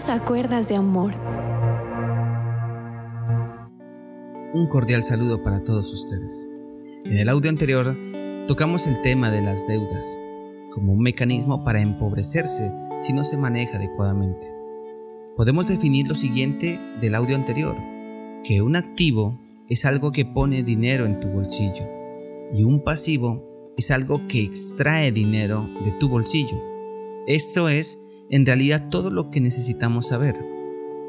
[0.00, 1.12] Solo a cuerdas de amor.
[4.54, 6.48] Un cordial saludo para todos ustedes.
[7.04, 7.98] En el audio anterior
[8.46, 10.18] tocamos el tema de las deudas
[10.72, 14.46] como un mecanismo para empobrecerse si no se maneja adecuadamente.
[15.36, 17.76] Podemos definir lo siguiente del audio anterior,
[18.42, 19.38] que un activo
[19.68, 21.86] es algo que pone dinero en tu bolsillo
[22.54, 23.44] y un pasivo
[23.76, 26.56] es algo que extrae dinero de tu bolsillo.
[27.26, 30.46] Esto es en realidad todo lo que necesitamos saber.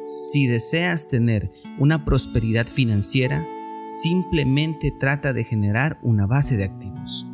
[0.04, 3.48] Si deseas tener una prosperidad financiera,
[3.86, 7.26] simplemente trata de generar una base de activos.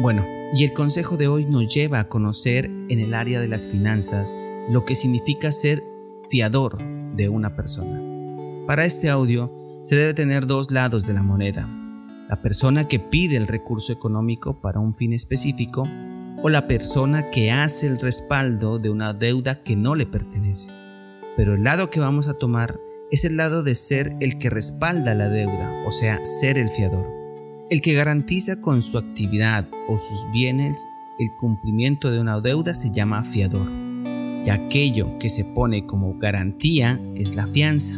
[0.00, 3.66] Bueno, y el consejo de hoy nos lleva a conocer en el área de las
[3.66, 4.38] finanzas
[4.70, 5.84] lo que significa ser
[6.28, 6.78] fiador
[7.16, 8.00] de una persona.
[8.66, 11.68] Para este audio se debe tener dos lados de la moneda.
[12.28, 15.84] La persona que pide el recurso económico para un fin específico
[16.44, 20.68] o la persona que hace el respaldo de una deuda que no le pertenece.
[21.38, 22.78] Pero el lado que vamos a tomar
[23.10, 27.10] es el lado de ser el que respalda la deuda, o sea, ser el fiador.
[27.70, 30.86] El que garantiza con su actividad o sus bienes
[31.18, 33.70] el cumplimiento de una deuda se llama fiador.
[34.44, 37.96] Y aquello que se pone como garantía es la fianza.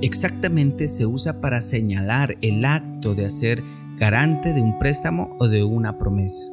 [0.00, 3.62] Exactamente se usa para señalar el acto de hacer
[3.98, 6.46] garante de un préstamo o de una promesa.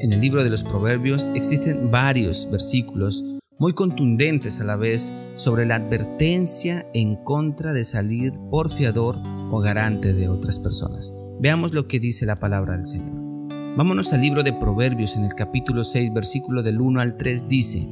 [0.00, 3.22] En el libro de los Proverbios existen varios versículos
[3.58, 9.18] muy contundentes a la vez sobre la advertencia en contra de salir por fiador
[9.50, 11.12] o garante de otras personas.
[11.38, 13.14] Veamos lo que dice la palabra del Señor.
[13.76, 17.86] Vámonos al libro de Proverbios en el capítulo 6, versículo del 1 al 3 dice,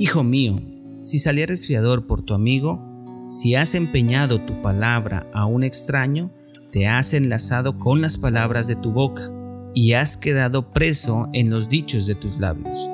[0.00, 0.60] Hijo mío,
[1.00, 2.82] si salieres fiador por tu amigo,
[3.28, 6.32] si has empeñado tu palabra a un extraño,
[6.72, 9.30] te has enlazado con las palabras de tu boca
[9.76, 12.88] y has quedado preso en los dichos de tus labios.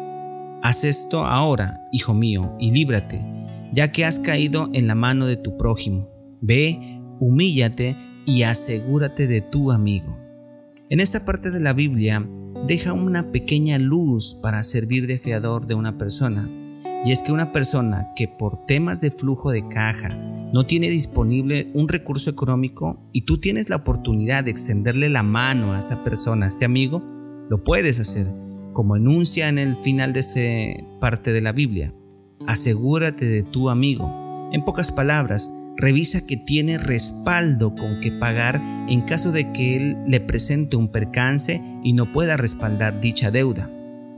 [0.64, 3.24] Haz esto ahora, hijo mío, y líbrate,
[3.72, 6.10] ya que has caído en la mano de tu prójimo.
[6.40, 7.96] Ve, humíllate
[8.26, 10.18] y asegúrate de tu amigo.
[10.90, 12.28] En esta parte de la Biblia
[12.66, 16.50] deja una pequeña luz para servir de fiador de una persona,
[17.04, 20.18] y es que una persona que por temas de flujo de caja
[20.52, 25.72] no tiene disponible un recurso económico y tú tienes la oportunidad de extenderle la mano
[25.72, 27.02] a esta persona, a este amigo,
[27.48, 28.26] lo puedes hacer,
[28.74, 31.94] como enuncia en el final de esa parte de la Biblia.
[32.46, 34.50] Asegúrate de tu amigo.
[34.52, 39.96] En pocas palabras, revisa que tiene respaldo con que pagar en caso de que él
[40.06, 43.70] le presente un percance y no pueda respaldar dicha deuda.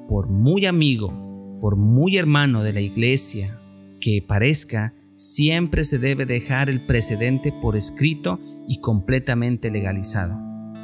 [0.09, 3.61] Por muy amigo, por muy hermano de la iglesia
[4.05, 8.39] que parezca, siempre se debe dejar el precedente por escrito
[8.69, 10.39] y completamente legalizado.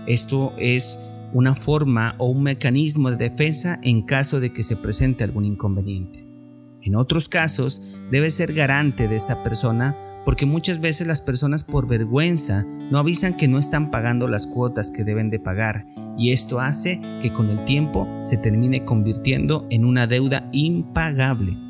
[0.07, 0.99] Esto es
[1.35, 6.27] una forma o un mecanismo de defensa en caso de que se presente algún inconveniente.
[6.81, 9.95] En otros casos, debe ser garante de esta persona
[10.25, 14.91] porque muchas veces las personas por vergüenza no avisan que no están pagando las cuotas
[14.91, 15.85] que deben de pagar
[16.17, 21.70] y esto hace que con el tiempo se termine convirtiendo en una deuda impagable.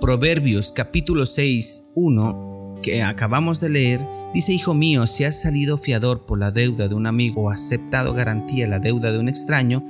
[0.00, 4.00] Proverbios capítulo 6, 1, que acabamos de leer,
[4.32, 8.14] dice, Hijo mío, si has salido fiador por la deuda de un amigo o aceptado
[8.14, 9.84] garantía la deuda de un extraño,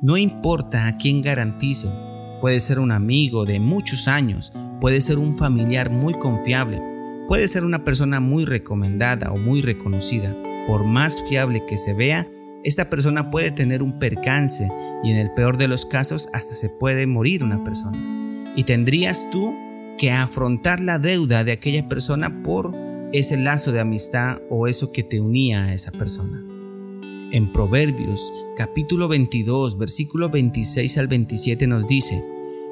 [0.00, 1.92] no importa a quién garantizo,
[2.40, 4.50] puede ser un amigo de muchos años,
[4.80, 6.80] puede ser un familiar muy confiable,
[7.28, 10.34] puede ser una persona muy recomendada o muy reconocida.
[10.66, 12.26] Por más fiable que se vea,
[12.62, 14.70] esta persona puede tener un percance
[15.02, 18.13] y en el peor de los casos hasta se puede morir una persona
[18.56, 19.54] y tendrías tú
[19.98, 22.74] que afrontar la deuda de aquella persona por
[23.12, 26.42] ese lazo de amistad o eso que te unía a esa persona.
[27.32, 32.24] En Proverbios capítulo 22 versículo 26 al 27 nos dice,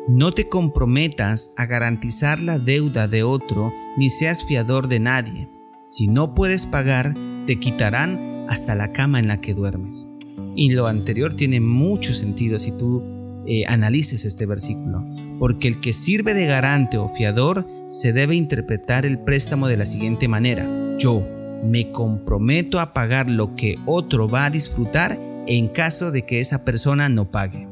[0.08, 5.48] no te comprometas a garantizar la deuda de otro ni seas fiador de nadie.
[5.86, 7.14] Si no puedes pagar,
[7.46, 10.08] te quitarán hasta la cama en la que duermes.
[10.56, 15.04] Y lo anterior tiene mucho sentido si tú eh, analices este versículo,
[15.38, 19.86] porque el que sirve de garante o fiador se debe interpretar el préstamo de la
[19.86, 20.68] siguiente manera.
[20.98, 21.26] Yo
[21.64, 26.64] me comprometo a pagar lo que otro va a disfrutar en caso de que esa
[26.64, 27.68] persona no pague.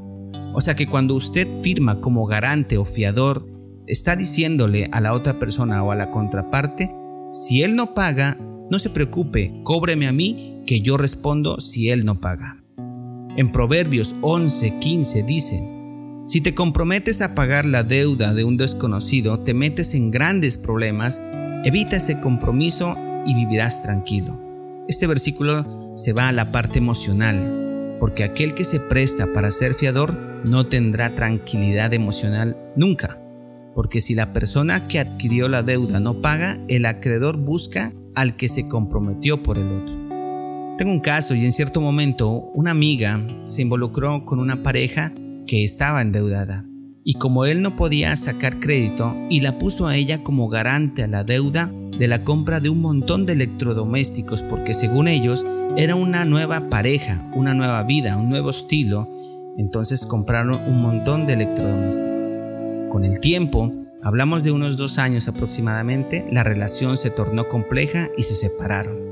[0.52, 3.46] O sea que cuando usted firma como garante o fiador,
[3.86, 6.90] está diciéndole a la otra persona o a la contraparte,
[7.30, 8.36] si él no paga,
[8.70, 12.59] no se preocupe, cóbreme a mí que yo respondo si él no paga.
[13.40, 15.66] En Proverbios 11:15 dice,
[16.26, 21.22] si te comprometes a pagar la deuda de un desconocido, te metes en grandes problemas,
[21.64, 24.38] evita ese compromiso y vivirás tranquilo.
[24.88, 29.72] Este versículo se va a la parte emocional, porque aquel que se presta para ser
[29.72, 33.16] fiador no tendrá tranquilidad emocional nunca.
[33.74, 38.48] porque si la persona que adquirió la deuda no paga, el acreedor busca al que
[38.48, 40.09] se comprometió por el otro.
[40.80, 45.12] Tengo un caso y en cierto momento una amiga se involucró con una pareja
[45.46, 46.64] que estaba endeudada
[47.04, 51.06] y como él no podía sacar crédito y la puso a ella como garante a
[51.06, 55.44] la deuda de la compra de un montón de electrodomésticos porque según ellos
[55.76, 59.06] era una nueva pareja, una nueva vida, un nuevo estilo,
[59.58, 62.88] entonces compraron un montón de electrodomésticos.
[62.90, 63.70] Con el tiempo,
[64.02, 69.09] hablamos de unos dos años aproximadamente, la relación se tornó compleja y se separaron.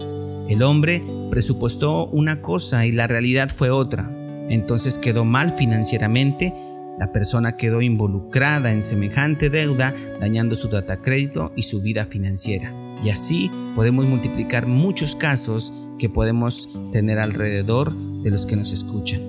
[0.49, 4.11] El hombre presupuestó una cosa y la realidad fue otra.
[4.49, 6.55] Entonces quedó mal financieramente,
[6.99, 12.73] la persona quedó involucrada en semejante deuda, dañando su data crédito y su vida financiera.
[13.05, 19.21] Y así podemos multiplicar muchos casos que podemos tener alrededor de los que nos escuchan.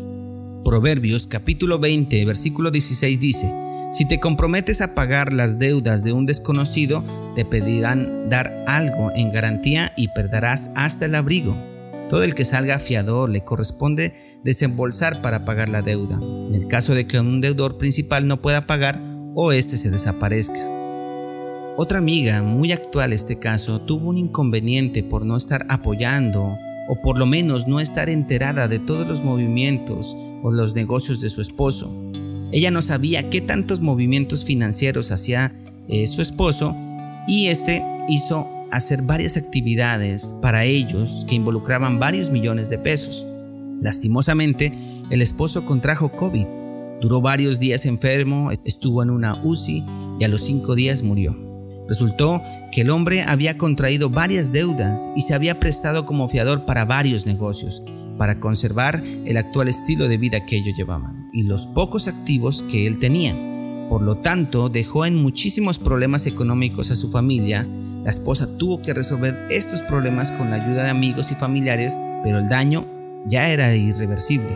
[0.63, 3.53] Proverbios capítulo 20, versículo 16 dice,
[3.91, 7.03] si te comprometes a pagar las deudas de un desconocido,
[7.35, 11.57] te pedirán dar algo en garantía y perderás hasta el abrigo.
[12.07, 14.13] Todo el que salga fiador le corresponde
[14.43, 18.67] desembolsar para pagar la deuda, en el caso de que un deudor principal no pueda
[18.67, 19.01] pagar
[19.33, 20.59] o éste se desaparezca.
[21.77, 26.57] Otra amiga, muy actual este caso, tuvo un inconveniente por no estar apoyando
[26.87, 31.29] o por lo menos no estar enterada de todos los movimientos o los negocios de
[31.29, 32.08] su esposo.
[32.51, 35.53] Ella no sabía qué tantos movimientos financieros hacía
[35.87, 36.75] eh, su esposo
[37.27, 43.25] y este hizo hacer varias actividades para ellos que involucraban varios millones de pesos.
[43.81, 44.73] Lastimosamente,
[45.09, 46.45] el esposo contrajo COVID.
[47.01, 49.83] Duró varios días enfermo, estuvo en una UCI
[50.19, 51.37] y a los cinco días murió.
[51.87, 52.41] Resultó
[52.71, 57.25] que el hombre había contraído varias deudas y se había prestado como fiador para varios
[57.25, 57.81] negocios,
[58.19, 62.85] para conservar el actual estilo de vida que ellos llevaban y los pocos activos que
[62.85, 63.33] él tenía.
[63.89, 67.65] Por lo tanto, dejó en muchísimos problemas económicos a su familia.
[68.03, 72.39] La esposa tuvo que resolver estos problemas con la ayuda de amigos y familiares, pero
[72.39, 72.85] el daño
[73.25, 74.49] ya era irreversible.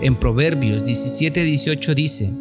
[0.00, 2.32] En Proverbios 17:18 dice,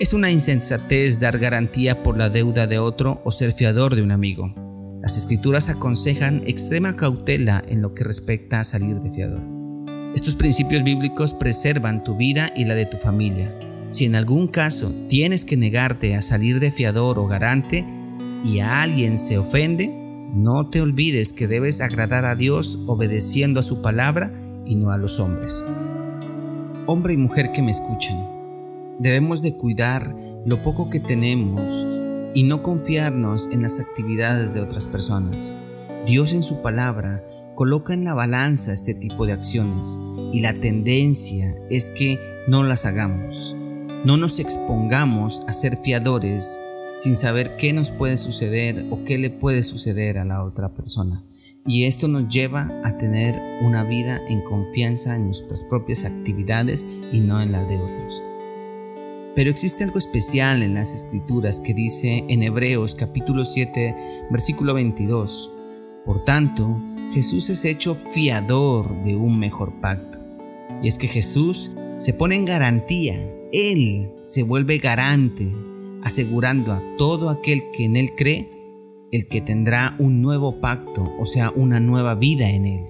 [0.00, 4.10] es una insensatez dar garantía por la deuda de otro o ser fiador de un
[4.10, 4.52] amigo.
[5.00, 9.57] Las escrituras aconsejan extrema cautela en lo que respecta a salir de fiador.
[10.14, 13.54] Estos principios bíblicos preservan tu vida y la de tu familia.
[13.90, 17.84] Si en algún caso tienes que negarte a salir de fiador o garante
[18.42, 19.88] y a alguien se ofende,
[20.32, 24.32] no te olvides que debes agradar a Dios obedeciendo a su palabra
[24.64, 25.62] y no a los hombres.
[26.86, 28.26] Hombre y mujer que me escuchan,
[28.98, 30.16] debemos de cuidar
[30.46, 31.86] lo poco que tenemos
[32.34, 35.58] y no confiarnos en las actividades de otras personas.
[36.06, 37.22] Dios en su palabra
[37.58, 40.00] coloca en la balanza este tipo de acciones
[40.32, 43.56] y la tendencia es que no las hagamos.
[44.04, 46.60] No nos expongamos a ser fiadores
[46.94, 51.24] sin saber qué nos puede suceder o qué le puede suceder a la otra persona.
[51.66, 57.18] Y esto nos lleva a tener una vida en confianza en nuestras propias actividades y
[57.18, 58.22] no en la de otros.
[59.34, 63.96] Pero existe algo especial en las escrituras que dice en Hebreos capítulo 7
[64.30, 65.54] versículo 22.
[66.08, 66.80] Por tanto,
[67.12, 70.18] Jesús es hecho fiador de un mejor pacto.
[70.82, 73.16] Y es que Jesús se pone en garantía,
[73.52, 75.52] Él se vuelve garante,
[76.02, 78.50] asegurando a todo aquel que en Él cree,
[79.10, 82.84] el que tendrá un nuevo pacto, o sea, una nueva vida en Él.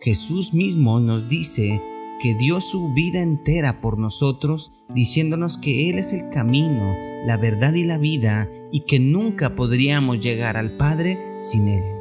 [0.00, 1.80] Jesús mismo nos dice
[2.20, 6.94] que dio su vida entera por nosotros, diciéndonos que Él es el camino,
[7.26, 11.91] la verdad y la vida, y que nunca podríamos llegar al Padre sin Él.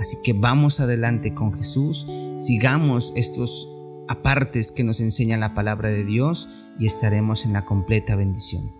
[0.00, 3.68] Así que vamos adelante con Jesús, sigamos estos
[4.08, 6.48] apartes que nos enseña la palabra de Dios
[6.78, 8.70] y estaremos en la completa bendición.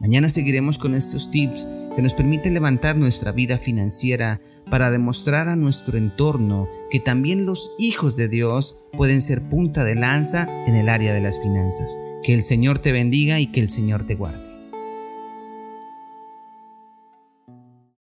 [0.00, 5.56] Mañana seguiremos con estos tips que nos permiten levantar nuestra vida financiera para demostrar a
[5.56, 10.88] nuestro entorno que también los hijos de Dios pueden ser punta de lanza en el
[10.88, 11.98] área de las finanzas.
[12.22, 14.49] Que el Señor te bendiga y que el Señor te guarde.